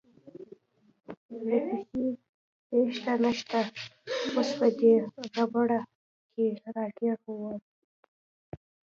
[1.47, 1.57] له
[1.89, 2.05] پېښې
[2.69, 3.61] تېښته نشته،
[4.35, 4.93] اوس په دې
[5.35, 5.79] ربړه
[6.33, 7.59] کې راګیر ووم.